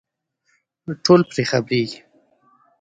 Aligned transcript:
ټول 1.03 1.21
پرې 1.29 1.43
خبرېږي. 1.51 1.99